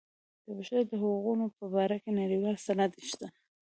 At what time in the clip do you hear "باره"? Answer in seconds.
1.73-1.97